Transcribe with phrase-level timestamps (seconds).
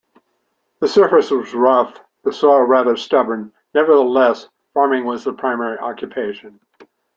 [0.79, 6.59] The surface was rough, the soil rather stubborn; nevertheless, farming was the primary occupation.